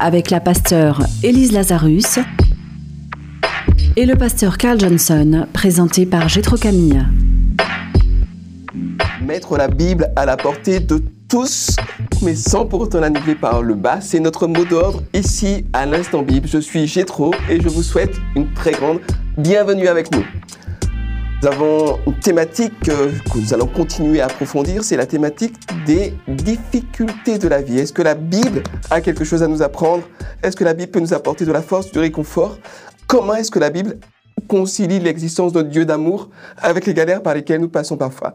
[0.00, 2.18] avec la pasteure Élise Lazarus
[3.96, 7.04] et le pasteur Carl Johnson, présenté par Gétro Camille.
[9.22, 11.76] Mettre la Bible à la portée de tous,
[12.22, 15.84] mais sans pour autant la niveler par le bas, c'est notre mot d'ordre ici à
[15.84, 16.48] l'Instant Bible.
[16.48, 19.00] Je suis Gétro et je vous souhaite une très grande
[19.36, 20.24] bienvenue avec nous.
[21.42, 25.54] Nous avons une thématique que nous allons continuer à approfondir, c'est la thématique
[25.86, 27.78] des difficultés de la vie.
[27.78, 30.02] Est-ce que la Bible a quelque chose à nous apprendre?
[30.42, 32.58] Est-ce que la Bible peut nous apporter de la force, du réconfort?
[33.06, 33.96] Comment est-ce que la Bible
[34.48, 38.34] concilie l'existence de Dieu d'amour avec les galères par lesquelles nous passons parfois?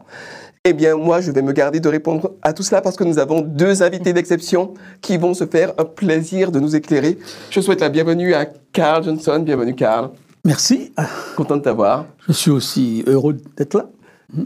[0.63, 3.19] Eh bien, moi, je vais me garder de répondre à tout cela parce que nous
[3.19, 7.19] avons deux invités d'exception qui vont se faire un plaisir de nous éclairer.
[7.51, 9.43] Je souhaite la bienvenue à Carl Johnson.
[9.45, 10.09] Bienvenue, Carl.
[10.45, 10.93] Merci.
[11.35, 12.05] Content de t'avoir.
[12.27, 13.89] Je suis aussi heureux d'être là.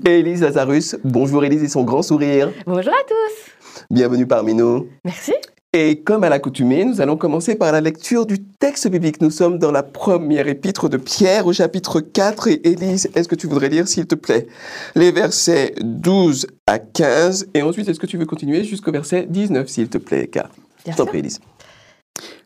[0.05, 0.95] Et Élise Lazarus.
[1.03, 2.51] Bonjour Élise et son grand sourire.
[2.65, 3.83] Bonjour à tous.
[3.91, 4.87] Bienvenue parmi nous.
[5.03, 5.33] Merci.
[5.73, 9.19] Et comme à l'accoutumée, nous allons commencer par la lecture du texte biblique.
[9.21, 12.47] Nous sommes dans la première épître de Pierre au chapitre 4.
[12.47, 14.47] Et Élise, est-ce que tu voudrais lire, s'il te plaît,
[14.95, 19.67] les versets 12 à 15 Et ensuite, est-ce que tu veux continuer jusqu'au verset 19,
[19.67, 20.49] s'il te plaît, car
[20.85, 21.07] Je t'en sûr.
[21.07, 21.39] prie, Élise.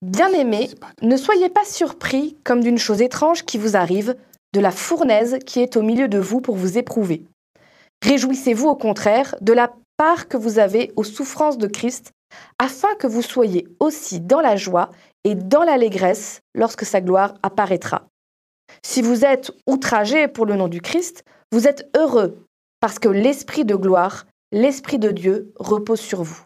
[0.02, 0.69] Bien-aimés,
[1.02, 4.16] ne soyez pas surpris comme d'une chose étrange qui vous arrive,
[4.53, 7.25] de la fournaise qui est au milieu de vous pour vous éprouver.
[8.03, 12.11] Réjouissez-vous au contraire de la part que vous avez aux souffrances de Christ,
[12.59, 14.89] afin que vous soyez aussi dans la joie
[15.23, 18.08] et dans l'allégresse lorsque sa gloire apparaîtra.
[18.83, 22.45] Si vous êtes outragés pour le nom du Christ, vous êtes heureux,
[22.80, 26.43] parce que l'Esprit de gloire, l'Esprit de Dieu repose sur vous.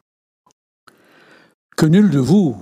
[1.76, 2.56] Que nul de vous,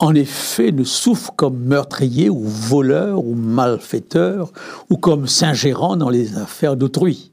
[0.00, 4.50] en effet, ne souffre comme meurtrier ou voleur ou malfaiteur
[4.88, 7.32] ou comme s'ingérant dans les affaires d'autrui.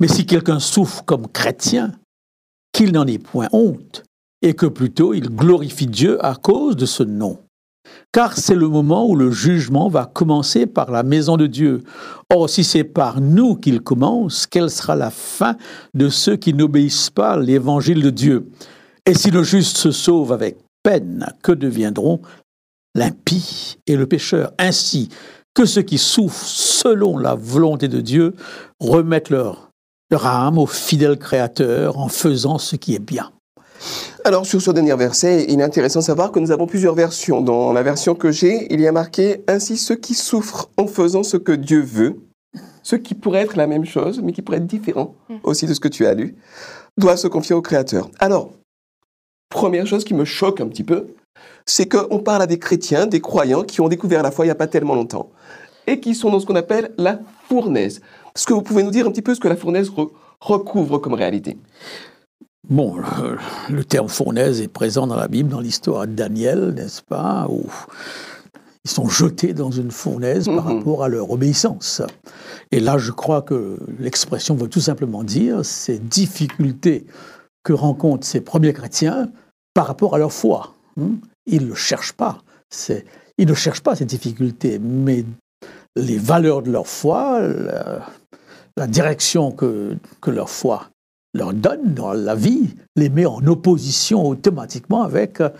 [0.00, 1.92] Mais si quelqu'un souffre comme chrétien,
[2.72, 4.04] qu'il n'en ait point honte,
[4.42, 7.40] et que plutôt il glorifie Dieu à cause de ce nom.
[8.12, 11.82] Car c'est le moment où le jugement va commencer par la maison de Dieu.
[12.32, 15.56] Or, si c'est par nous qu'il commence, quelle sera la fin
[15.94, 18.46] de ceux qui n'obéissent pas l'évangile de Dieu?
[19.04, 22.20] Et si le juste se sauve avec peine, que deviendront
[22.94, 25.08] l'impie et le pécheur Ainsi
[25.54, 28.34] que ceux qui souffrent selon la volonté de Dieu
[28.80, 29.70] remettent leur,
[30.10, 33.32] leur âme au fidèle Créateur en faisant ce qui est bien.
[34.24, 37.40] Alors, sur ce dernier verset, il est intéressant de savoir que nous avons plusieurs versions.
[37.40, 41.22] Dans la version que j'ai, il y a marqué Ainsi ceux qui souffrent en faisant
[41.22, 42.16] ce que Dieu veut,
[42.82, 45.14] ce qui pourrait être la même chose, mais qui pourrait être différent
[45.44, 46.36] aussi de ce que tu as lu,
[46.96, 48.10] doivent se confier au Créateur.
[48.18, 48.52] Alors,
[49.48, 51.06] première chose qui me choque un petit peu,
[51.66, 54.52] c'est qu'on parle à des chrétiens, des croyants qui ont découvert la foi il n'y
[54.52, 55.30] a pas tellement longtemps
[55.86, 58.00] et qui sont dans ce qu'on appelle la fournaise.
[58.36, 60.10] Est-ce que vous pouvez nous dire un petit peu ce que la fournaise re-
[60.40, 61.56] recouvre comme réalité?
[62.68, 63.38] Bon, le,
[63.74, 67.62] le terme fournaise est présent dans la Bible, dans l'histoire de Daniel, n'est-ce pas Où
[68.84, 70.78] ils sont jetés dans une fournaise par Mhm.
[70.78, 72.02] rapport à leur obéissance.
[72.70, 77.06] Et là, je crois que l'expression veut tout simplement dire ces difficultés
[77.64, 79.28] que rencontrent ces premiers chrétiens
[79.74, 80.74] par rapport à leur foi.
[81.00, 81.10] hein.
[81.46, 82.38] Ils ne cherchent pas.
[83.38, 85.24] Ils ne cherchent pas ces difficultés, mais
[85.96, 88.06] les valeurs de leur foi, la,
[88.76, 90.88] la direction que, que leur foi
[91.34, 95.50] leur donne dans la vie, les met en opposition automatiquement avec euh,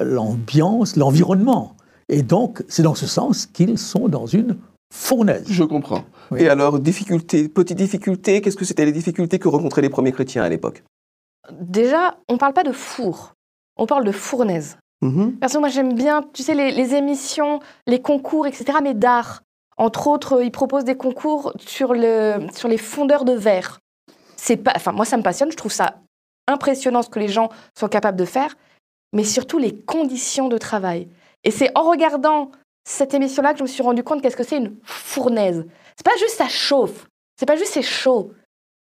[0.00, 1.76] l'ambiance, l'environnement.
[2.08, 4.56] Et donc, c'est dans ce sens qu'ils sont dans une
[4.92, 5.46] fournaise.
[5.48, 6.04] Je comprends.
[6.30, 6.42] Oui.
[6.42, 10.42] Et alors, difficultés, petites difficultés, qu'est-ce que c'était les difficultés que rencontraient les premiers chrétiens
[10.42, 10.84] à l'époque?
[11.50, 13.34] Déjà, on ne parle pas de four,
[13.76, 14.78] on parle de fournaise.
[15.02, 15.38] Mhm.
[15.38, 19.42] Perso, moi j'aime bien, tu sais, les, les émissions, les concours, etc., mais d'art.
[19.76, 23.80] Entre autres, ils proposent des concours sur, le, sur les fondeurs de verre.
[24.36, 25.96] C'est pas, enfin, moi ça me passionne, je trouve ça
[26.46, 27.48] impressionnant ce que les gens
[27.78, 28.54] sont capables de faire,
[29.12, 31.08] mais surtout les conditions de travail.
[31.42, 32.50] Et c'est en regardant
[32.86, 35.66] cette émission-là que je me suis rendu compte qu'est-ce que c'est une fournaise.
[35.96, 37.06] C'est pas juste ça chauffe,
[37.38, 38.32] c'est pas juste c'est chaud.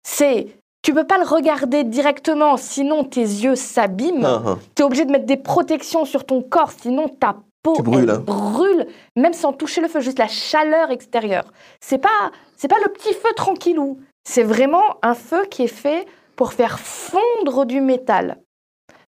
[0.06, 4.26] C'est tu peux pas le regarder directement, sinon tes yeux s'abîment.
[4.26, 4.58] Ah, ah.
[4.74, 8.18] Tu es obligé de mettre des protections sur ton corps, sinon ta peau elle hein.
[8.18, 8.86] brûle,
[9.16, 11.50] même sans toucher le feu, juste la chaleur extérieure.
[11.80, 13.98] C'est pas, c'est pas le petit feu tranquillou.
[14.28, 18.42] C'est vraiment un feu qui est fait pour faire fondre du métal.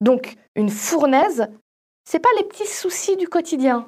[0.03, 1.49] Donc, une fournaise,
[2.05, 3.87] c'est pas les petits soucis du quotidien.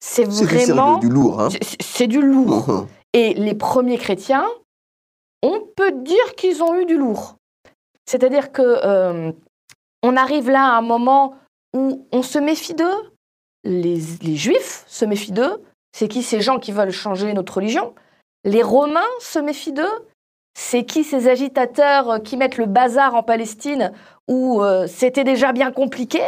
[0.00, 1.00] C'est du vraiment...
[1.00, 1.40] sérieux, du lourd.
[1.40, 1.48] Hein.
[1.78, 2.68] c'est- du lourd.
[2.68, 2.86] Mhm.
[3.12, 4.48] Et les premiers chrétiens,
[5.42, 7.36] on peut dire qu'ils ont eu du lourd.
[8.06, 9.32] C'est-à-dire que euh,
[10.02, 11.36] on arrive là à un moment
[11.74, 13.12] où on se méfie d'eux,
[13.64, 17.94] les, les juifs se méfient d'eux, c'est qui ces gens qui veulent changer notre religion?
[18.44, 20.06] Les romains se méfient d'eux,
[20.54, 23.92] c'est qui ces agitateurs euh, qui mettent le bazar en Palestine
[24.28, 26.22] où euh, c'était déjà bien compliqué?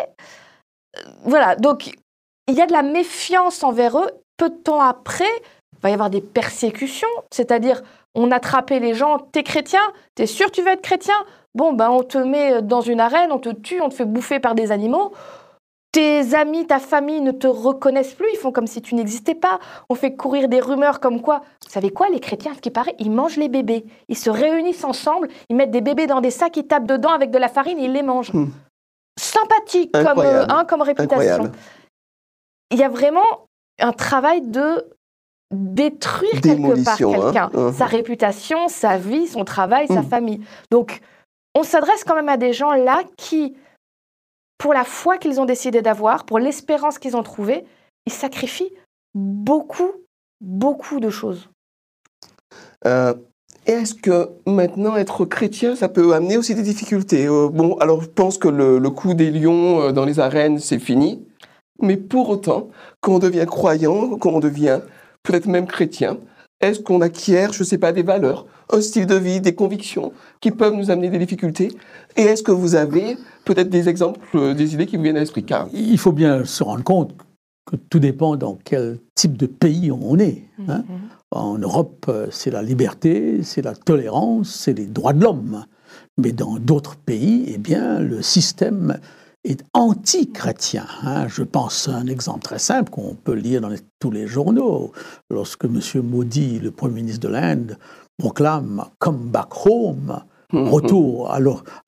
[1.25, 1.93] Voilà, donc
[2.49, 4.11] il y a de la méfiance envers eux.
[4.37, 5.31] Peu de temps après,
[5.73, 7.83] il va y avoir des persécutions, c'est-à-dire
[8.15, 9.81] on attrapait les gens, t'es chrétien,
[10.15, 11.15] t'es sûr que tu veux être chrétien?
[11.55, 14.41] Bon, ben on te met dans une arène, on te tue, on te fait bouffer
[14.41, 15.13] par des animaux.
[15.93, 19.61] Tes amis, ta famille ne te reconnaissent plus, ils font comme si tu n'existais pas.
[19.91, 22.97] On fait courir des rumeurs comme quoi, vous savez quoi, les chrétiens, ce qui paraît,
[22.99, 23.85] ils mangent les bébés.
[24.09, 27.31] Ils se réunissent ensemble, ils mettent des bébés dans des sacs, ils tapent dedans avec
[27.31, 28.33] de la farine ils les mangent.
[28.33, 28.49] Hmm.
[29.21, 31.15] Sympathique comme, euh, hein, comme réputation.
[31.17, 31.53] Incroyable.
[32.71, 33.47] Il y a vraiment
[33.79, 34.87] un travail de
[35.53, 37.13] détruire quelque part hein.
[37.13, 37.73] quelqu'un, Mhm.
[37.75, 40.09] sa réputation, sa vie, son travail, sa Mhm.
[40.09, 40.41] famille.
[40.71, 41.01] Donc,
[41.55, 43.55] on s'adresse quand même à des gens là qui,
[44.59, 47.65] pour la foi qu'ils ont décidé d'avoir, pour l'espérance qu'ils ont trouvée,
[48.07, 48.73] ils sacrifient
[49.15, 49.93] beaucoup,
[50.41, 51.49] beaucoup de choses.
[52.87, 53.15] Euh,
[53.65, 57.29] Est-ce que maintenant être chrétien, ça peut amener aussi des difficultés?
[57.29, 60.59] Euh, Bon, alors je pense que le, le coup des lions euh, dans les arènes,
[60.59, 61.25] c'est fini.
[61.81, 62.71] Mais pour autant,
[63.01, 64.81] quand on devient croyant, quand on devient
[65.23, 66.19] peut-être même chrétien,
[66.61, 70.13] est-ce qu'on acquiert, je ne sais pas, des valeurs, un style de vie, des convictions
[70.41, 71.73] qui peuvent nous amener des difficultés?
[72.17, 75.21] Et est-ce que vous avez peut-être des exemples, euh, des idées qui vous viennent à
[75.21, 77.15] l'esprit Car Il faut bien se rendre compte
[77.67, 80.43] que tout dépend dans quel type de pays on est.
[80.69, 80.85] hein.
[81.31, 85.65] En Europe, euh, c'est la liberté, c'est la tolérance, c'est les droits de l'homme.
[86.19, 88.99] Mais dans d'autres pays, eh bien, le système
[89.45, 90.87] est anti-chrétien.
[91.03, 91.27] hein.
[91.29, 94.93] Je pense à un exemple très simple qu'on peut lire dans les- tous les journaux.
[95.31, 95.81] Lorsque M.
[96.03, 97.77] Modi, le Premier ministre de l'Inde,
[98.19, 100.21] proclame Come back home,
[100.53, 101.39] retour à,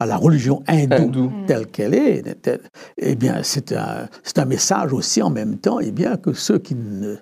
[0.00, 1.32] à la religion hindoue Hindou.
[1.46, 2.62] telle qu'elle est, telle-
[2.96, 6.58] eh bien, c'est un, c'est un message aussi en même temps, eh bien, que ceux
[6.58, 7.16] qui ne,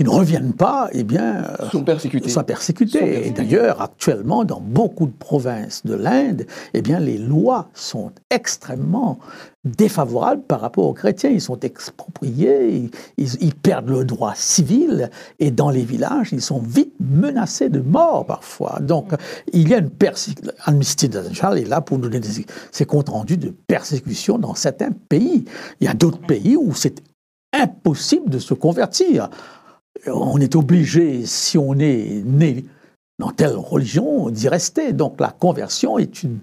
[0.00, 2.30] qui ne reviennent pas, eh bien, euh, sont persécutés.
[2.30, 3.00] soient persécutés.
[3.00, 8.10] Sont Et d'ailleurs, actuellement, dans beaucoup de provinces de l'Inde, eh bien, les lois sont
[8.30, 9.18] extrêmement
[9.66, 11.28] défavorables par rapport aux chrétiens.
[11.28, 16.40] Ils sont expropriés, ils, ils- ils perdent le droit civil, et dans les villages, ils
[16.40, 18.78] sont vite menacés de mort parfois.
[18.80, 19.10] Donc,
[19.52, 20.50] il y a une persécution.
[20.64, 24.92] Amnesty International est là pour nous donner des- ses comptes rendus de persécution dans certains
[25.10, 25.44] pays.
[25.82, 27.02] Il y a d'autres pays où c'est
[27.52, 29.28] impossible de se convertir.
[30.06, 32.64] On est obligé, si on est né
[33.18, 34.92] dans telle religion, d'y rester.
[34.92, 36.38] Donc la conversion est, une,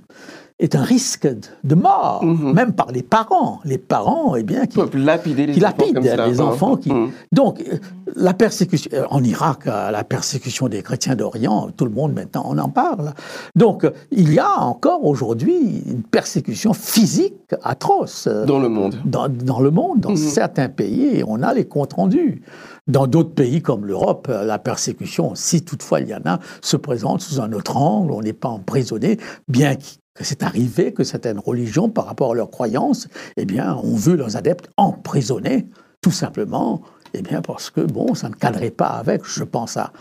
[0.60, 1.28] est un risque
[1.64, 2.54] de mort, Mhm.
[2.54, 3.60] même par les parents.
[3.64, 6.46] Les parents, eh bien, qui, peuvent lapider les qui enfants lapident ça, les hein.
[6.46, 6.78] enfants.
[6.78, 6.92] Qui...
[6.92, 7.12] Mhm.
[7.32, 7.78] Donc, euh,
[8.16, 12.44] la persécution, euh, en Irak, euh, la persécution des chrétiens d'Orient, tout le monde maintenant
[12.48, 13.14] on en parle.
[13.56, 18.96] Donc, il y a encore aujourd'hui une persécution physique atroce Dans le monde.
[19.06, 20.18] dans, dans le monde, dans Mhm.
[20.18, 22.42] certains pays, et on a les comptes rendus.
[22.88, 27.22] Dans d'autres pays comme l'Europe, la persécution, si toutefois il y en a, se présente
[27.22, 29.18] sous un autre angle, on n'est pas emprisonné,
[29.50, 29.76] bien
[30.22, 34.36] c'est arrivé que certaines religions, par rapport à leurs croyances, eh bien, ont vu leurs
[34.36, 35.68] adeptes emprisonnés,
[36.02, 36.82] tout simplement,
[37.14, 39.92] eh bien, parce que, bon, ça ne cadrait pas avec, je pense à,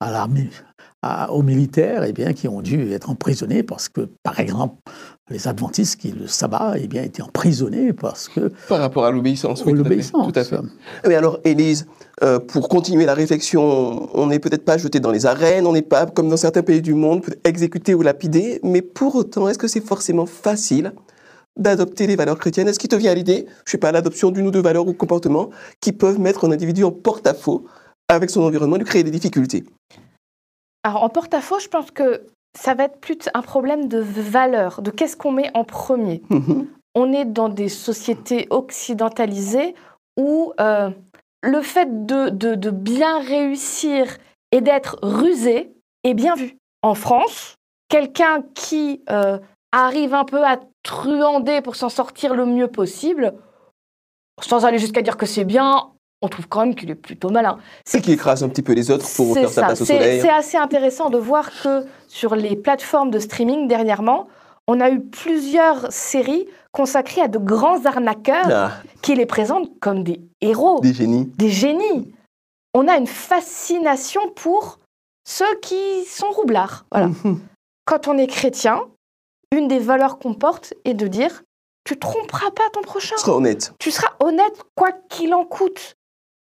[0.00, 0.50] à l'armée,
[1.28, 4.74] aux militaires, eh bien, qui ont dû être emprisonnés parce que, par exemple,
[5.28, 9.64] les adventistes qui, le sabbat, eh bien, étaient emprisonnés parce que Par rapport à l'obéissance.
[9.64, 10.32] oui, l'obéissance.
[10.32, 10.58] Tout à fait.
[11.06, 11.86] Mais alors, Élise,
[12.22, 15.82] euh, pour continuer la réflexion, on n'est peut-être pas jeté dans les arènes, on n'est
[15.82, 19.66] pas, comme dans certains pays du monde, exécuté ou lapidé, mais pour autant, est-ce que
[19.68, 20.92] c'est forcément facile
[21.58, 22.68] d'adopter les valeurs chrétiennes?
[22.68, 24.92] Est-ce qu'il te vient à l'idée, je sais pas, l'adoption d'une ou deux valeurs ou
[24.92, 27.66] comportements qui peuvent mettre un individu en porte-à-faux
[28.08, 29.64] avec son environnement, lui créer des difficultés?
[30.84, 32.22] Alors, en porte-à-faux, je pense que
[32.56, 36.22] ça va être plus un problème de valeur, de qu'est-ce qu'on met en premier.
[36.30, 36.66] Mhm.
[36.94, 39.74] On est dans des sociétés occidentalisées
[40.16, 40.90] où euh,
[41.42, 44.16] le fait de, de- de bien réussir
[44.52, 45.72] et d'être rusé
[46.04, 46.56] est bien vu.
[46.82, 47.54] En France,
[47.88, 49.38] quelqu'un qui euh,
[49.72, 53.34] arrive un peu à truander pour s'en sortir le mieux possible,
[54.40, 55.90] sans aller jusqu'à dire que c'est bien,
[56.22, 57.58] on trouve quand même qu'il est plutôt malin.
[57.84, 60.20] C'est qui écrase un petit peu les autres pour faire sa place au soleil.
[60.20, 64.28] C'est assez intéressant de voir que sur les plateformes de streaming dernièrement,
[64.66, 70.02] on a eu plusieurs séries consacrées à de grands arnaqueurs Ah, qui les présentent comme
[70.02, 71.26] des héros, des génies.
[71.36, 72.12] des génies.
[72.74, 74.78] On a une fascination pour
[75.24, 76.84] ceux qui sont roublards.
[76.90, 77.08] Voilà.
[77.08, 77.40] Mhm.
[77.84, 78.80] Quand on est chrétien,
[79.54, 81.42] une des valeurs qu'on porte est de dire
[81.84, 83.14] tu tromperas pas ton prochain.
[83.16, 83.72] Ce sera honnête.
[83.78, 85.95] Tu seras honnête quoi qu'il en coûte.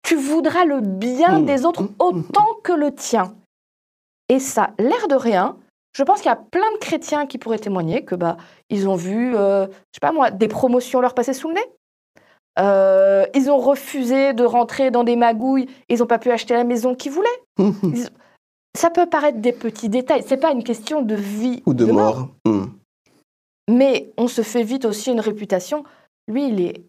[0.03, 1.47] Tu voudras le bien Mmh.
[1.47, 1.95] des autres Mmh.
[1.99, 3.35] autant que le tien.
[4.29, 5.57] Et ça, l'air de rien,
[5.97, 8.37] je pense qu'il y a plein de chrétiens qui pourraient témoigner que bah
[8.71, 11.67] ils ont vu, euh, je sais pas moi, des promotions leur passer sous le nez.
[12.59, 15.69] Euh, ils ont refusé de rentrer dans des magouilles.
[15.89, 17.29] Ils n'ont pas pu acheter la maison qu'ils voulaient.
[18.77, 20.23] Ça peut paraître des petits détails.
[20.27, 22.29] C'est pas une question de vie Ou de mort.
[23.71, 25.85] Mais on se fait vite aussi une réputation.
[26.29, 26.83] Lui, il est,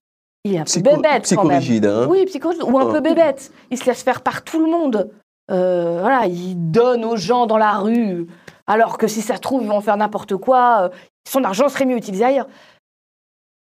[0.43, 1.03] il est un Psycho- peu bébête
[1.35, 1.59] quand même.
[1.59, 2.07] psychorigide, hein.
[2.09, 2.91] Oui, psychorigide, ou un Ah.
[2.91, 3.51] peu bébête.
[3.71, 5.09] Il se laisse faire par tout le monde.
[5.51, 8.27] Euh, voilà, il donne aux gens dans la rue,
[8.67, 10.83] alors que si ça se trouve, ils vont faire n'importe quoi.
[10.83, 10.89] euh,
[11.27, 12.47] Son argent serait mieux utilisé ailleurs.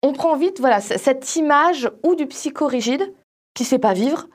[0.03, 3.13] On prend vite, voilà, cette image ou du psychorigide
[3.55, 4.29] qui sait pas vivre,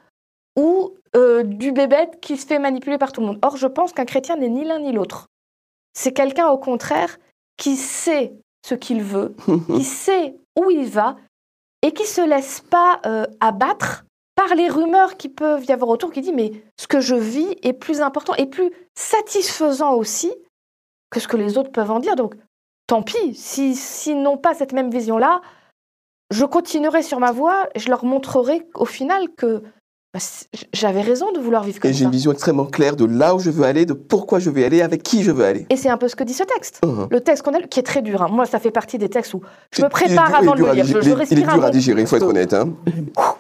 [0.58, 3.40] ou euh, du bébête qui se fait manipuler par tout le monde.
[3.42, 5.26] Or, je pense qu'un chrétien n'est ni l'un ni l'autre.
[5.98, 7.18] C'est quelqu'un, au contraire,
[7.58, 8.34] qui sait
[8.66, 9.34] ce qu'il veut,
[9.76, 11.16] qui sait où il va
[11.86, 16.12] et qui se laisse pas euh, abattre par les rumeurs qui peuvent y avoir autour,
[16.12, 20.34] qui dit mais ce que je vis est plus important et plus satisfaisant aussi
[21.12, 22.16] que ce que les autres peuvent en dire.
[22.16, 22.36] Donc
[22.88, 25.42] tant pis, si- s'ils n'ont pas cette même vision-là,
[26.32, 29.62] je continuerai sur ma voie et je leur montrerai au final que
[30.74, 32.06] j'avais raison de vouloir vivre comme Et j'ai ça.
[32.06, 34.82] une vision extrêmement claire de là où je veux aller, de pourquoi je veux aller,
[34.82, 35.66] avec qui je veux aller.
[35.70, 36.80] Et c'est un peu ce que dit ce texte.
[36.86, 37.08] Mhm.
[37.12, 38.22] Le texte qu'on a, qui est très dur.
[38.22, 38.28] hein.
[38.30, 39.42] Moi, ça fait partie des textes où
[39.72, 40.86] je me prépare dur- avant de le lire.
[40.86, 42.54] Je, je respire Il est dur à digérer, il faut être honnête.
[42.54, 42.74] hein.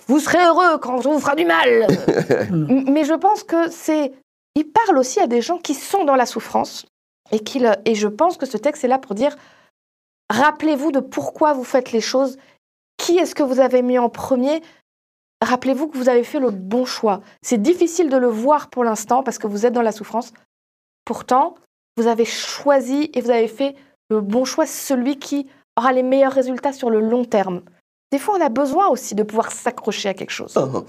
[0.08, 1.88] Vous serez heureux quand on vous fera du mal.
[2.92, 4.12] Mais je pense que c'est.
[4.56, 6.86] Il parle aussi à des gens qui sont dans la souffrance.
[7.32, 9.36] Et, qu'il- et je pense que ce texte est là pour dire
[10.32, 12.38] rappelez-vous de pourquoi vous faites les choses.
[12.98, 14.62] Qui est-ce que vous avez mis en premier?
[15.42, 17.22] Rappelez-vous que vous avez fait le bon choix.
[17.42, 20.34] C'est difficile de le voir pour l'instant parce que vous êtes dans la souffrance.
[21.06, 21.56] Pourtant,
[21.98, 23.76] vous avez choisi et vous avez fait
[24.10, 27.62] le bon choix, celui qui aura les meilleurs résultats sur le long terme.
[28.12, 30.56] Des fois, on a besoin aussi de pouvoir s'accrocher à quelque chose.
[30.56, 30.84] Mhm.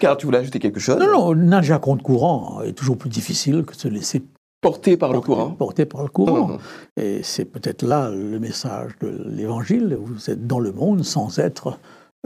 [0.00, 0.98] Car tu voulais ajouter quelque chose?
[0.98, 4.22] Non, non, nager à compte courant est toujours plus difficile que de se laisser
[4.60, 5.50] Porté par le porter, courant.
[5.52, 6.48] porter par le courant.
[6.48, 6.58] Mhm.
[6.96, 9.96] Et c'est peut-être là le message de l'Évangile.
[10.00, 11.78] Vous êtes dans le monde sans être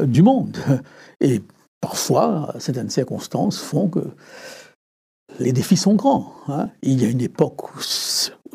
[0.02, 0.56] du monde.
[1.20, 1.42] Et
[1.82, 4.00] parfois, certaines circonstances font que
[5.38, 6.32] les défis sont grands.
[6.48, 6.70] hein.
[6.80, 7.80] Il y a une époque où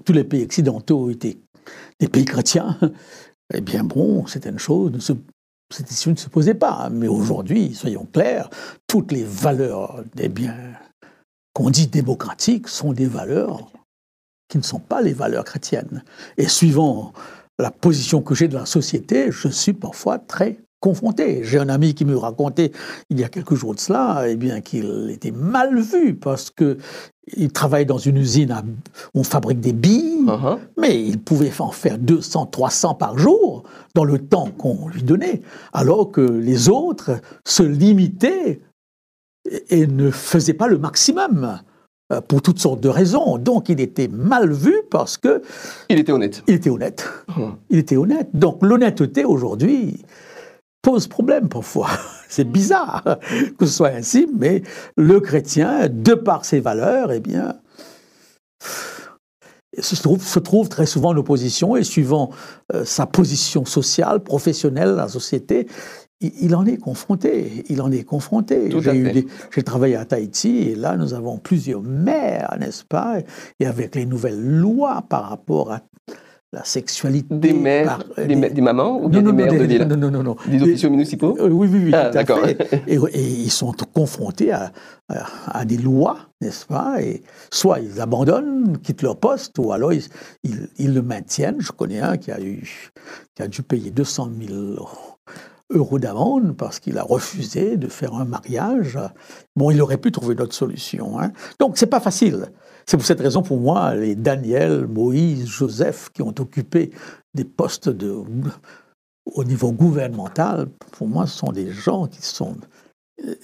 [0.04, 1.38] tous les pays occidentaux étaient
[2.00, 2.80] des pays chrétiens.
[3.54, 5.14] Eh bien bon, certaines choses ne se
[5.74, 6.90] cette issue ne se posait pas.
[6.92, 8.50] Mais aujourd'hui, soyons clairs,
[8.88, 10.74] toutes les valeurs des biens
[11.54, 13.72] qu'on dit démocratiques sont des valeurs
[14.50, 16.04] qui ne sont pas les valeurs chrétiennes.
[16.38, 17.14] Et suivant
[17.60, 20.60] la position que j'ai de la société, je suis parfois très
[20.92, 21.42] confronté.
[21.44, 22.72] J'ai un ami qui me racontait
[23.10, 26.78] il y a quelques jours de cela, eh bien qu'il était mal vu parce que
[27.36, 28.64] il travaille dans une usine à-
[29.14, 30.58] où on fabrique des billes, Mhm.
[30.78, 33.64] mais il pouvait en faire 200, 300 par jour
[33.96, 35.42] dans le temps qu'on lui donnait,
[35.74, 37.12] alors que les autres
[37.46, 38.62] se limitaient
[39.50, 41.60] et et ne faisaient pas le maximum
[42.14, 43.38] euh, pour toutes sortes de raisons.
[43.38, 45.42] Donc il était mal vu parce que
[45.90, 46.44] Il était honnête.
[46.48, 47.02] il était honnête.
[47.36, 47.56] Mhm.
[47.70, 48.30] Il était honnête.
[48.34, 50.02] Donc l'honnêteté aujourd'hui
[50.88, 51.90] pose problème parfois.
[52.30, 53.04] C'est bizarre
[53.58, 54.64] que ce soit ainsi, mais
[54.96, 57.56] le chrétien, de par ses valeurs, eh bien,
[59.78, 62.30] se trouve, se trouve très souvent en opposition et suivant
[62.74, 65.68] euh, sa position sociale, professionnelle, la société,
[66.22, 67.66] il, il en est confronté.
[67.68, 68.70] Il en est confronté.
[69.54, 73.18] J'ai travaillé à Tahiti et là, nous avons plusieurs maires, n'est-ce pas
[73.60, 75.82] Et avec les nouvelles lois par rapport à
[76.54, 77.28] la sexualité.
[77.36, 79.98] Des mères, par- des, ma- des mamans ou bien des mères des- de l'île non,
[79.98, 80.36] non, non, non.
[80.48, 81.36] Des officiaux municipaux?
[81.40, 82.40] Euh, oui, oui, oui, Ah, d'accord.
[82.48, 84.72] Et, et ils sont confrontés à,
[85.10, 85.26] à-
[85.60, 87.02] à des lois, n'est-ce pas?
[87.02, 90.04] Et soit ils abandonnent, quittent leur poste, ou alors ils,
[90.44, 91.60] ils- ils le maintiennent.
[91.60, 92.64] Je connais un qui a, eu,
[93.36, 94.88] qui a dû payer 200 000
[95.72, 98.98] euros d'amende parce qu'il a refusé de faire un mariage.
[99.58, 101.20] Bon, il aurait pu trouver d'autres solutions.
[101.20, 101.34] Hein.
[101.60, 102.46] Donc, c'est pas facile.
[102.90, 106.92] C'est pour cette raison, pour moi, les Daniel, Moïse, Joseph, qui ont occupé
[107.34, 108.16] des postes de,
[109.26, 112.56] au niveau gouvernemental, pour moi, ce sont des gens qui sont.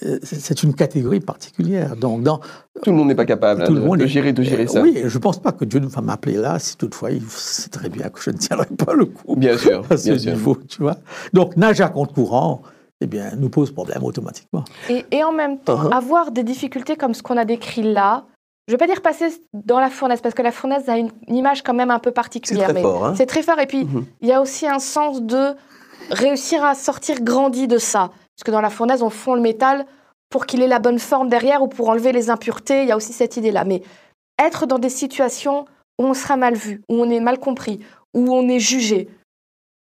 [0.02, 1.94] euh, C'est une catégorie particulière.
[1.94, 2.38] Donc, dans,
[2.82, 4.64] Tout le monde n'est pas capable tout le de, monde de est- gérer, de gérer
[4.64, 4.80] euh, ça.
[4.80, 7.90] Oui, je ne pense pas que Dieu va m'appeler là, si toutefois il sait très
[7.90, 10.32] bien que je ne tiendrai pas le coup Bien sûr, à ce bien sûr.
[10.32, 10.96] niveau, tu vois.
[11.34, 12.62] Donc, nager à compte courant,
[13.02, 14.64] eh bien, nous pose problème automatiquement.
[14.88, 15.94] Et, et en même temps, Uh-huh.
[15.94, 18.24] avoir des difficultés comme ce qu'on a décrit là,
[18.66, 21.36] je vais pas dire passer dans la fournaise, parce que la fournaise a une, une
[21.36, 22.64] image quand même un peu C'est particulière.
[22.64, 23.04] très mais fort.
[23.06, 23.58] Hein C'est très fort.
[23.60, 24.06] Et puis, Mhm.
[24.22, 25.54] il y a aussi un sens de
[26.10, 28.08] réussir à sortir grandi de ça.
[28.36, 29.86] Parce que dans la fournaise, on fond le métal
[30.30, 32.82] pour qu'il ait la bonne forme derrière ou pour enlever les impuretés.
[32.82, 33.64] Il y a aussi cette idée-là.
[33.64, 33.82] Mais
[34.42, 35.66] être dans des situations
[36.00, 37.80] où on sera mal vu, où on est mal compris,
[38.14, 39.08] où on est jugé,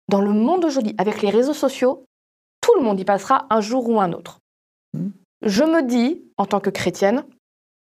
[0.10, 2.06] dans le monde d'aujourd'hui, avec les réseaux sociaux,
[2.62, 4.40] tout le monde y passera un jour ou un autre.
[4.94, 5.12] Mhm.
[5.46, 7.24] je me dis, en tant que chrétienne,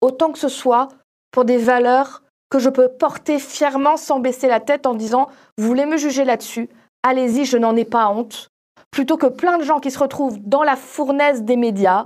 [0.02, 0.90] autant que ce soit
[1.32, 5.28] pour des valeurs que je peux porter fièrement sans baisser la tête en disant,
[5.58, 6.70] vous voulez me juger là-dessus,
[7.04, 8.50] allez-y, je n'en ai pas honte,
[8.92, 12.06] plutôt que plein de gens qui se retrouvent dans la fournaise des médias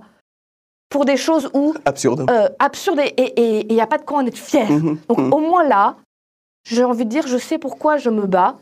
[0.89, 1.73] pour des choses où...
[1.85, 2.25] Absurde.
[2.29, 4.69] Euh, absurdes et il n'y a pas de quoi en être fier.
[4.69, 5.33] Mhm, Donc mhm.
[5.33, 5.95] au moins là,
[6.65, 8.57] j'ai envie de dire, je sais pourquoi je me bats.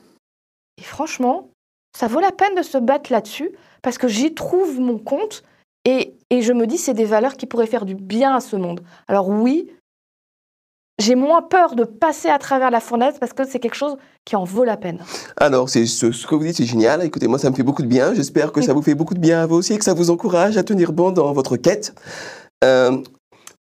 [0.77, 1.49] Et franchement,
[1.97, 5.43] ça vaut la peine de se battre là-dessus parce que j'y trouve mon compte
[5.89, 8.81] et, je me dis, c'est des valeurs qui pourraient faire du bien à ce monde.
[9.07, 9.69] Alors oui,
[10.99, 14.35] j'ai moins peur de passer à travers la fournaise parce que c'est quelque chose qui
[14.35, 14.99] en vaut la peine.
[15.37, 17.03] Alors, c'est ce, ce que vous dites, c'est génial.
[17.03, 18.13] Écoutez, moi, ça me fait beaucoup de bien.
[18.13, 20.09] J'espère que ça vous fait beaucoup de bien à vous aussi et que ça vous
[20.09, 21.95] encourage à tenir bon dans votre quête.
[22.63, 22.97] Euh,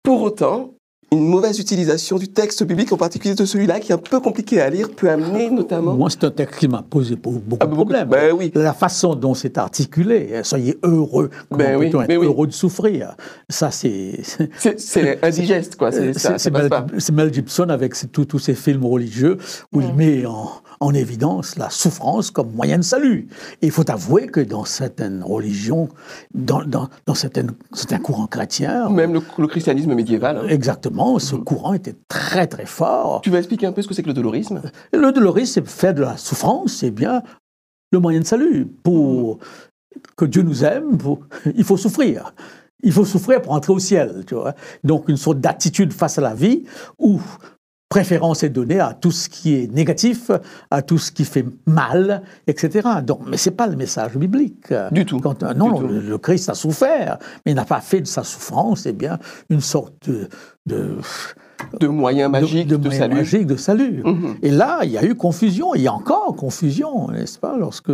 [0.04, 0.74] pour autant,
[1.12, 4.60] une mauvaise utilisation du texte biblique, en particulier de celui-là, qui est un peu compliqué
[4.60, 5.94] à lire, peut amener notamment...
[5.96, 8.10] Moi, c'est un texte qui m'a posé beaucoup Ah, de beaucoup- problèmes.
[8.10, 8.52] Ben oui.
[8.54, 12.26] La façon dont c'est articulé, hein, soyez heureux, comment Ben oui, être oui.
[12.26, 13.16] heureux de souffrir
[13.50, 14.20] Ça, c'est...
[14.78, 15.92] C'est- indigeste, quoi.
[15.92, 19.38] C'est Mel, Gibson avec tous ses films religieux
[19.72, 20.50] où il met en,
[20.82, 23.28] en évidence la souffrance comme moyen de salut.
[23.62, 25.88] Et il faut avouer que dans certaines religions,
[26.34, 30.38] dans, dans, dans certaines, certains courants chrétiens, Même le, le christianisme médiéval.
[30.44, 30.48] hein.
[30.50, 33.22] exactement, ce courant était très très fort.
[33.22, 34.62] Tu vas expliquer un peu ce que c'est que le dolorisme?
[34.94, 37.22] Le dolorisme, c'est faire de la souffrance, c'est bien
[37.92, 38.66] le moyen de salut.
[38.84, 39.40] Pour
[40.16, 41.20] que Dieu nous aime, pour-
[41.56, 42.34] il faut souffrir.
[42.84, 44.24] Il faut souffrir pour entrer au ciel.
[44.28, 44.54] Tu vois.
[44.84, 46.64] Donc une sorte d'attitude face à la vie
[47.00, 47.20] où
[47.90, 50.30] préférence est donnée à tout ce qui est négatif,
[50.72, 52.88] à tout ce qui fait mal, etc.
[53.04, 54.74] Donc, mais c'est pas le message biblique.
[54.92, 55.20] Du tout.
[55.20, 55.88] Quand, euh, non, Du tout.
[56.10, 59.62] le, Christ a souffert, mais il n'a pas fait de sa souffrance, eh bien, une
[59.62, 60.28] sorte de,
[60.66, 60.98] de,
[61.80, 63.16] De moyens magiques de, de moyen salut.
[63.16, 64.02] magique de salut.
[64.04, 64.36] Mhm.
[64.42, 67.92] Et là, il y a eu confusion, il y a encore confusion, n'est-ce pas, lorsque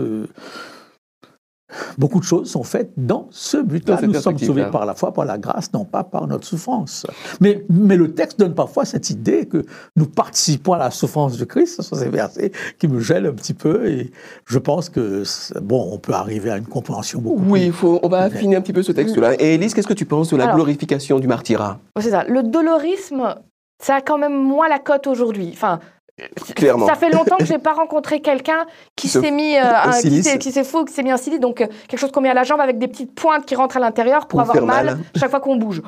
[1.98, 4.00] beaucoup de choses sont faites dans ce but-là.
[4.04, 7.06] Nous sommes sauvés par la foi, par la grâce, non pas par notre souffrance.
[7.42, 9.64] Mais, mais le texte donne parfois cette idée que
[9.96, 11.78] nous participons à la souffrance de Christ.
[11.78, 14.12] Ce sont ces versets qui me gênent un petit peu et
[14.46, 15.24] je pense que,
[15.62, 18.56] bon, on peut arriver à une compréhension beaucoup Oui, plus il faut, on va affiner
[18.56, 19.36] un petit peu ce texte-là.
[19.42, 21.80] Et Élise, qu'est-ce que tu penses de la Alors- glorification du martyrat?
[22.00, 22.24] C'est ça.
[22.26, 23.36] Le dolorisme,
[23.82, 25.50] ça a quand même moins la cote aujourd'hui.
[25.54, 25.80] Enfin,
[26.56, 26.88] Clairement.
[26.88, 29.92] ça fait longtemps que j'ai pas rencontré quelqu'un qui Se- s'est mis euh, un
[30.38, 32.34] qui s'est fou, qui s'est mis un silice, donc euh, quelque chose qu'on met à
[32.36, 35.00] la jambe avec des petites pointes qui rentrent à l'intérieur pour avoir mal, mal.
[35.16, 35.82] chaque fois qu'on bouge.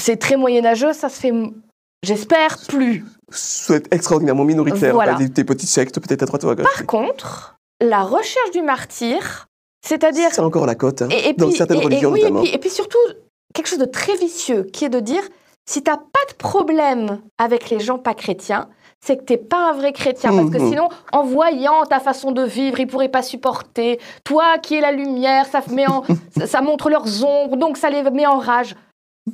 [0.00, 1.32] C'est très moyenâgeux, ça se fait,
[2.02, 3.04] j'espère, plus.
[3.30, 4.92] C'est extraordinairement minoritaire.
[4.92, 5.14] Voilà.
[5.14, 6.64] Des, des petites sectes, peut-être à droite ou à gauche.
[6.76, 9.46] Par contre, la recherche du martyr,
[9.86, 11.02] c'est-à-dire C'est encore la cote.
[11.02, 12.42] hein, Et, et dans puis, certaines et- religions oui, et notamment.
[12.42, 12.98] puis, et puis surtout,
[13.54, 15.22] quelque chose de très vicieux, qui est de dire,
[15.68, 18.68] si t'as pas de problème avec les gens pas chrétiens,
[19.04, 20.34] c'est que t'es pas un vrai chrétien.
[20.34, 20.68] Parce que Mhm.
[20.70, 24.00] sinon, en voyant ta façon de vivre, ils pourraient pas supporter.
[24.24, 26.02] Toi qui es la lumière, ça, met en-
[26.46, 28.74] ça- montre leurs ombres, donc ça les met en rage.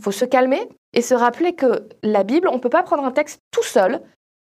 [0.02, 3.40] faut se calmer et se rappeler que la Bible, on peut pas prendre un texte
[3.50, 4.00] tout seul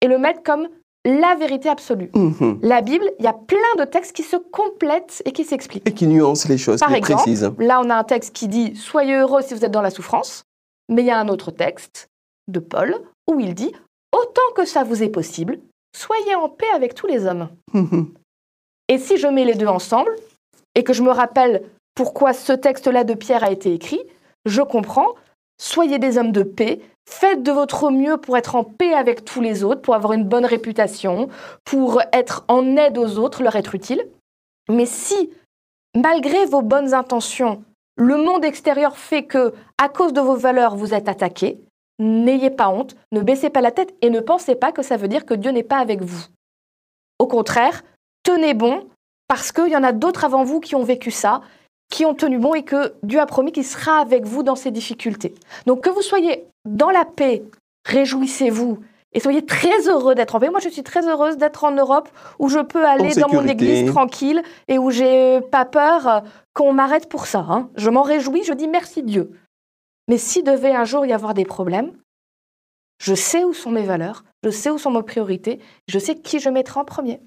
[0.03, 0.68] et le mettre comme
[1.07, 2.11] la vérité absolue.
[2.14, 2.59] Mhm.
[2.62, 5.88] La Bible, il y a plein de textes qui se complètent et qui s'expliquent.
[5.88, 7.51] Et qui nuance les choses, Par qui exemple, précise.
[7.59, 10.44] Là, on a un texte qui dit Soyez heureux si vous êtes dans la souffrance.
[10.90, 12.09] Mais il y a un autre texte
[12.48, 12.94] de Paul
[13.31, 13.72] où il dit
[14.12, 15.59] Autant que ça vous est possible,
[15.96, 17.48] soyez en paix avec tous les hommes.
[17.72, 18.12] Mhm.
[18.88, 20.14] Et si je mets les deux ensemble
[20.75, 21.62] et que je me rappelle
[21.94, 24.01] pourquoi ce texte-là de Pierre a été écrit,
[24.44, 25.14] je comprends.
[25.61, 26.81] Soyez des hommes de paix.
[27.09, 30.25] Faites de votre mieux pour être en paix avec tous les autres, pour avoir une
[30.25, 31.29] bonne réputation,
[31.64, 34.07] pour être en aide aux autres, leur être utile.
[34.68, 35.31] Mais si,
[35.96, 37.64] malgré vos bonnes intentions,
[37.96, 41.61] le monde extérieur fait que, à cause de vos valeurs, vous êtes attaqué,
[42.03, 45.09] n'ayez pas honte, ne baissez pas la tête et ne pensez pas que ça veut
[45.09, 46.25] dire que Dieu n'est pas avec vous.
[47.19, 47.83] Au contraire,
[48.25, 48.85] tenez bon,
[49.29, 51.41] parce qu'il y en a d'autres avant vous qui ont vécu ça,
[51.91, 54.71] qui ont tenu bon et que Dieu a promis qu'il sera avec vous dans ces
[54.71, 55.35] difficultés.
[55.67, 57.43] Donc que vous soyez dans la paix,
[57.87, 58.79] réjouissez-vous
[59.12, 60.49] et soyez très heureux d'être en paix.
[60.49, 63.87] Moi, je suis très heureuse d'être en Europe où je peux aller dans mon église
[63.93, 66.23] tranquille et où j'ai pas peur
[66.55, 67.45] qu'on m'arrête pour ça.
[67.49, 67.69] hein.
[67.77, 69.31] Je m'en réjouis, je dis merci Dieu.
[70.09, 71.93] Mais s'il devait un jour y avoir des problèmes,
[73.03, 76.38] je sais où sont mes valeurs, je sais où sont mes priorités, je sais qui
[76.38, 77.21] je mettrai en premier.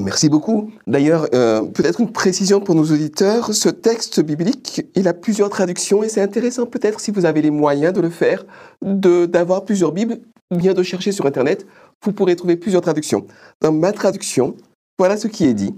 [0.00, 0.70] Merci beaucoup.
[0.86, 3.52] D'ailleurs, euh, peut-être une précision pour nos auditeurs.
[3.52, 7.50] Ce texte biblique, il a plusieurs traductions et c'est intéressant peut-être si vous avez les
[7.50, 8.44] moyens de le faire,
[8.80, 11.66] d'avoir plusieurs Bibles, ou bien de chercher sur Internet.
[12.02, 13.26] Vous pourrez trouver plusieurs traductions.
[13.60, 14.56] Dans ma traduction,
[14.98, 15.74] voilà ce qui est dit.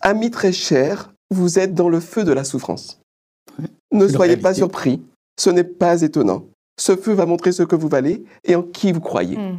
[0.00, 3.00] Amis très chers, vous êtes dans le feu de la souffrance.
[3.92, 5.02] Ne soyez pas surpris,
[5.38, 6.44] ce n'est pas étonnant.
[6.78, 9.36] ce feu va montrer ce que vous valez et en qui vous croyez.
[9.36, 9.58] Mhm.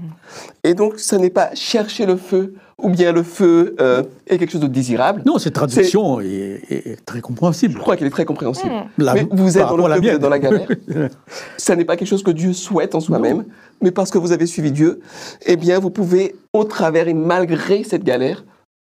[0.64, 4.50] Et donc, ce n'est pas chercher le feu ou bien le feu euh, est quelque
[4.54, 5.22] chose de désirable.
[5.24, 7.76] Non, cette traduction est, est très compréhensible.
[7.76, 8.72] Je crois qu'elle est très compréhensible.
[8.74, 9.06] Mhm.
[9.06, 10.68] La- Mais vous êtes dans le feu, vous êtes dans la galère.
[11.58, 13.46] Ça n'est pas quelque chose que Dieu souhaite en soi-même,
[13.84, 15.00] mais parce que vous avez suivi Dieu,
[15.46, 18.44] eh bien, vous pouvez, au travers et malgré cette galère,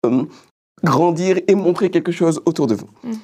[0.06, 0.22] euh,
[0.82, 2.88] grandir et montrer quelque chose autour de vous.
[3.02, 3.18] Mhm.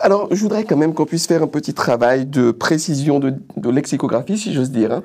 [0.00, 3.70] Alors, je voudrais quand même qu'on puisse faire un petit travail de précision de, de
[3.70, 5.02] lexicographie, si j'ose dire, hein,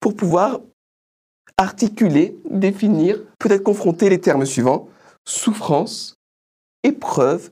[0.00, 0.60] pour pouvoir
[1.56, 4.88] articuler, définir, peut-être confronter les termes suivants.
[5.26, 6.14] Souffrance,
[6.82, 7.50] épreuve,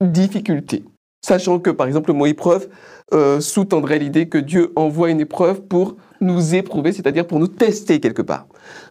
[0.00, 0.84] difficulté.
[1.24, 2.68] Sachant que, par exemple, le mot épreuve
[3.12, 8.00] euh, sous-tendrait l'idée que Dieu envoie une épreuve pour nous éprouver, c'est-à-dire pour nous tester
[8.00, 8.46] quelque part.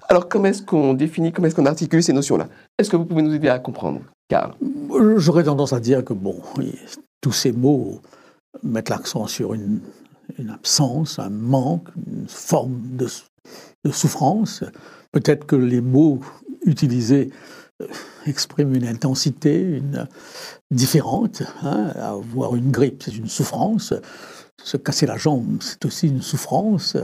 [0.08, 2.48] Alors, comment est-ce qu'on définit, comment est-ce qu'on articule ces notions-là?
[2.78, 4.02] Est-ce que vous pouvez nous aider à comprendre?
[4.30, 4.54] Karl.
[5.18, 6.76] J'aurais tendance à dire que, bon, oui,
[7.22, 8.02] tous ces mots
[8.64, 9.80] mettent l'accent sur une,
[10.50, 13.08] absence, un manque, une forme de,
[13.92, 14.64] souffrance.
[15.12, 16.20] Peut-être que les mots
[16.66, 17.32] utilisés
[17.82, 17.88] euh,
[18.26, 19.82] expriment une intensité
[20.70, 21.44] différente.
[21.64, 21.92] hein.
[21.96, 23.94] Avoir une grippe, c'est une souffrance.
[24.64, 26.98] Se casser la jambe, c'est aussi une souffrance.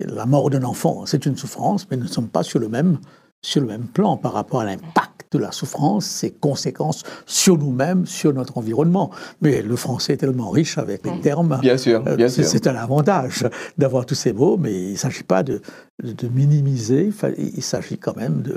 [0.00, 2.98] La mort d'un enfant, c'est une souffrance, mais nous ne sommes pas sur le même,
[3.42, 8.06] sur le même plan par rapport à l'impact de la souffrance, ses conséquences sur nous-mêmes,
[8.06, 9.10] sur notre environnement.
[9.42, 11.58] Mais le français est tellement riche avec les termes.
[11.60, 12.50] Bien sûr, Euh, bien c'est- sûr.
[12.52, 13.44] C'est un avantage
[13.76, 15.60] d'avoir tous ces mots, mais il ne s'agit pas de,
[16.02, 18.56] de minimiser, il s'agit quand même de...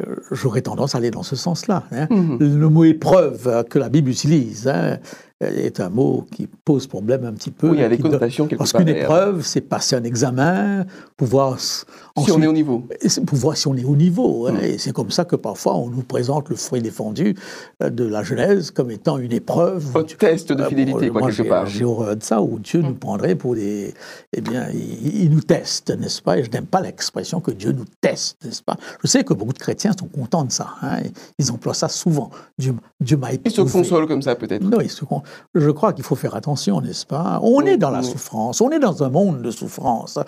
[0.00, 1.84] euh, J'aurais tendance à aller dans ce sens-là.
[1.90, 2.06] hein.
[2.10, 2.38] Mhm.
[2.40, 4.98] Le mot épreuve que la Bible utilise hein,
[5.40, 7.68] est un mot qui pose problème un petit peu.
[7.70, 9.04] Oui, il y a des donne- connotations quelque Parce qu'une derrière.
[9.04, 10.84] épreuve, c'est passer un examen,
[11.16, 11.84] pouvoir Si
[12.32, 12.84] on est au niveau.
[13.26, 14.46] pour voir si on est au niveau.
[14.48, 14.52] hein.
[14.54, 14.64] Mm.
[14.64, 17.36] Et c'est comme ça que parfois on nous présente le fruit défendu
[17.82, 19.96] euh, de la Genèse comme étant une épreuve.
[19.96, 21.66] Un test de Euh, fidélité, bon, quoi, quelque part.
[21.66, 23.94] J'ai horreur de ça, où Dieu nous prendrait pour des.
[24.36, 26.38] Eh bien, il, il nous teste, n'est-ce pas?
[26.38, 28.76] Et je n'aime pas l'expression que Dieu nous teste, n'est-ce pas?
[29.02, 30.68] Je sais que beaucoup de chrétiens sont contents de ça.
[30.82, 30.98] hein.
[31.38, 32.30] Ils emploient ça souvent.
[32.58, 33.70] Dieu, Dieu m'a Ils se éprouvé.
[33.72, 34.62] consolent comme ça, peut-être.
[34.64, 35.22] Non, ils se con-
[35.54, 37.38] je crois qu'il faut faire attention, n'est-ce pas?
[37.42, 40.18] On est dans la souffrance, on est dans un monde de souffrance.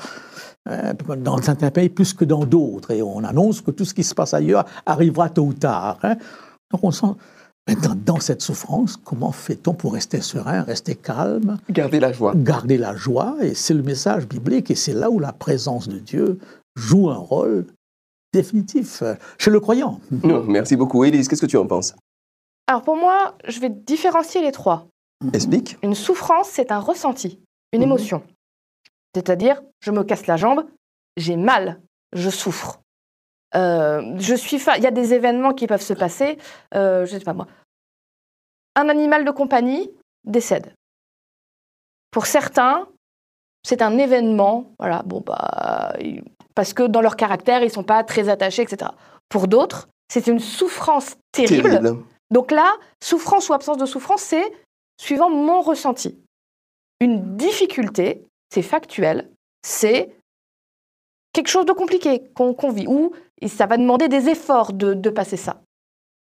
[0.69, 4.05] Euh, Dans certains pays plus que dans d'autres, et on annonce que tout ce qui
[4.05, 5.99] se passe ailleurs arrivera tôt ou tard.
[6.03, 6.17] hein.
[6.71, 7.07] Donc on sent,
[7.67, 12.33] mais dans, cette souffrance, comment fait-on pour rester serein, rester calme, Gardez la joie.
[12.37, 15.99] garder la joie Et c'est le message biblique, et c'est là où la présence de
[15.99, 16.39] Dieu
[16.77, 17.65] joue un rôle
[18.33, 19.03] définitif
[19.39, 19.99] chez le croyant.
[20.23, 21.05] Non, merci beaucoup.
[21.05, 21.95] Élise, qu'est-ce que tu en penses?
[22.71, 24.87] Alors pour moi, je vais différencier les trois.
[25.35, 25.77] Explique.
[25.83, 27.41] Une souffrance, c'est un ressenti,
[27.73, 27.87] une Mhm.
[27.89, 28.23] émotion.
[29.13, 30.65] C'est-à-dire, je me casse la jambe,
[31.17, 31.81] j'ai mal,
[32.13, 32.79] je souffre.
[33.57, 36.39] Euh, je suis fa- Il y a des événements qui peuvent se passer,
[36.77, 37.49] euh, je sais pas moi.
[38.77, 39.91] Un animal de compagnie
[40.23, 40.73] décède.
[42.13, 42.87] Pour certains,
[43.65, 45.97] c'est un événement, voilà, bon bah,
[46.55, 48.93] parce que dans leur caractère, ils sont pas très attachés, etc.
[49.29, 51.69] Pour d'autres, c'est une souffrance terrible.
[51.71, 52.05] Terrible.
[52.31, 54.53] Donc là, souffrance ou absence de souffrance, c'est
[55.01, 56.19] suivant mon ressenti.
[57.01, 59.31] Une difficulté, c'est factuel,
[59.63, 60.15] c'est
[61.33, 63.13] quelque chose de compliqué qu'on vit, ou
[63.47, 65.63] ça va demander des efforts de, de passer ça.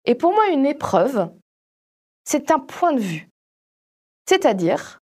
[0.05, 1.31] Et pour moi, une épreuve,
[2.25, 3.29] c'est un point de vue.
[4.29, 4.99] C'est-à-dire,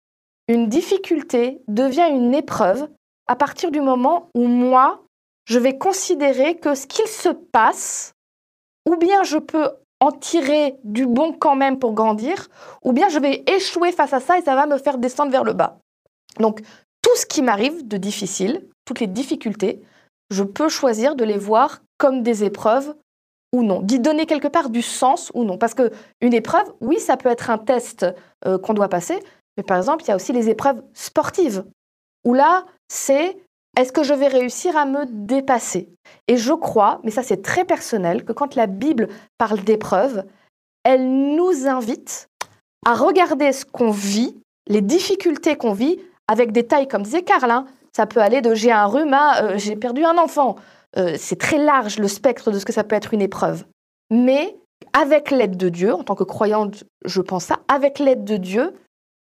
[0.48, 2.90] une difficulté devient une épreuve
[3.28, 5.04] à partir du moment où moi,
[5.46, 8.14] je vais considérer que ce qu'il se passe,
[8.88, 9.70] ou bien je peux
[10.02, 12.50] en tirer du bon quand même pour grandir,
[12.84, 15.44] ou bien je vais échouer face à ça et ça va me faire descendre vers
[15.44, 15.78] le bas.
[16.40, 16.62] Donc,
[17.02, 19.82] tout ce qui m'arrive de difficile, toutes les difficultés,
[20.32, 22.96] je peux choisir de les voir comme des épreuves
[23.54, 25.58] ou non, d'y donner quelque part du sens ou non.
[25.58, 28.06] Parce que une épreuve, oui, ça peut être un test
[28.46, 29.20] euh, qu'on doit passer,
[29.56, 31.64] mais par exemple, il y a aussi les épreuves sportives,
[32.26, 33.38] où là, c'est
[33.78, 35.90] est-ce que je vais réussir à me dépasser?
[36.28, 39.08] Et je crois, mais ça c'est très personnel, que quand la Bible
[39.38, 40.24] parle d'épreuves,
[40.84, 42.30] elle nous invite
[42.86, 44.36] à regarder ce qu'on vit,
[44.68, 47.24] les difficultés qu'on vit, avec des tailles comme disait.
[47.94, 50.56] Ça peut aller de j'ai un rhume à euh, j'ai perdu un enfant.
[50.98, 53.66] Euh, c'est très large le spectre de ce que ça peut être une épreuve.
[54.10, 54.56] Mais
[54.94, 58.74] avec l'aide de Dieu, en tant que croyante, je pense ça, avec l'aide de Dieu,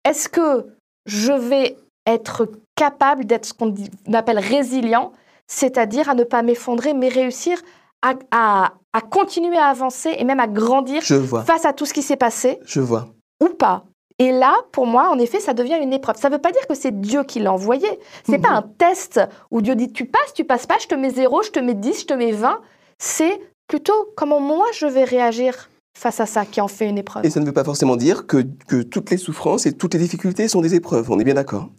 [0.04, 0.68] est-ce que
[1.06, 1.78] je vais
[2.08, 3.74] être capable d'être ce qu'on
[4.14, 5.12] appelle résilient,
[5.48, 7.58] c'est-à-dire à ne pas m'effondrer, mais réussir
[8.02, 11.44] à, à- à continuer à avancer et même à grandir Je vois.
[11.44, 13.08] face à tout ce qui s'est passé Je vois.
[13.44, 13.84] ou pas.
[14.20, 16.16] Et là, pour moi, en effet, ça devient une épreuve.
[16.16, 17.88] Ça ne veut pas dire que c'est Dieu qui l'a envoyé.
[18.26, 19.20] C'est pas un test
[19.52, 21.74] où Dieu dit tu passes, tu passes pas, je te mets 0, je te mets
[21.74, 22.62] 10, je te mets 20.
[22.98, 27.26] C'est plutôt comment moi je vais réagir face à ça qui en fait une épreuve.
[27.26, 30.00] Et ça ne veut pas forcément dire que, que toutes les souffrances et toutes les
[30.00, 31.12] difficultés sont des épreuves.
[31.12, 31.70] On est bien d'accord.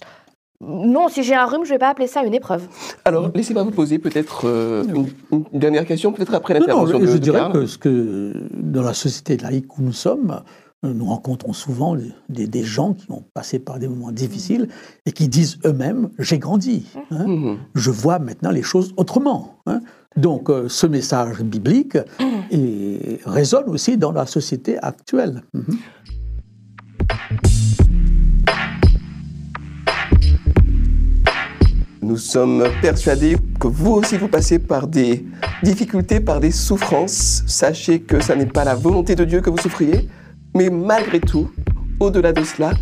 [0.60, 2.66] Non, si j'ai un rhume, je vais pas appeler ça une épreuve.
[3.04, 5.06] Alors, laissez-moi vous poser peut-être euh, une,
[5.52, 7.52] une dernière question, peut-être après Non, non, l'intervention je, de je de dirais Karl.
[7.52, 10.40] que, ce que dans la société laïque où nous sommes,
[10.84, 11.94] euh, nous rencontrons souvent
[12.28, 14.68] des, des gens qui ont passé par des moments difficiles
[15.04, 17.26] et qui disent eux-mêmes J'ai grandi, hein.
[17.26, 17.58] Mhm.
[17.74, 19.56] je vois maintenant les choses autrement.
[19.66, 19.80] hein.
[20.16, 21.98] Donc, euh, ce message biblique
[22.50, 25.42] et résonne aussi dans la société actuelle.
[25.52, 25.76] Mhm.
[32.06, 35.26] Nous sommes persuadés que vous aussi vous passez par des
[35.64, 37.42] difficultés, par des souffrances.
[37.48, 40.08] Sachez que ça n'est pas la volonté de Dieu que vous souffriez,
[40.54, 41.50] mais malgré tout,
[41.98, 42.74] au-delà de cela,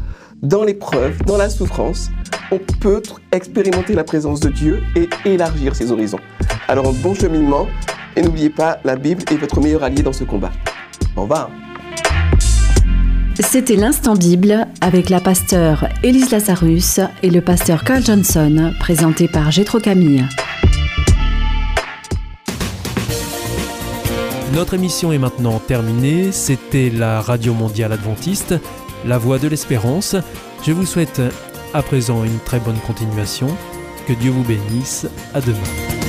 [0.43, 2.11] dans l'épreuve, dans la souffrance,
[2.53, 3.01] on peut
[3.33, 6.21] expérimenter la présence de Dieu et élargir ses horizons.
[6.69, 7.67] Alors bon cheminement
[8.17, 10.53] et n'oubliez pas, la Bible est votre meilleur allié dans ce combat.
[11.17, 11.49] Au revoir.
[13.41, 19.51] C'était l'instant Bible avec la pasteure Élise Lazarus et le pasteur Carl Johnson, présenté par
[19.51, 20.25] Gétro Camille.
[24.55, 26.31] Notre émission est maintenant terminée.
[26.31, 28.55] C'était la Radio Mondiale Adventiste,
[29.05, 30.15] la voix de l'espérance.
[30.65, 31.21] Je vous souhaite
[31.73, 33.49] à présent une très bonne continuation.
[34.07, 35.07] Que Dieu vous bénisse.
[35.35, 36.04] À demain.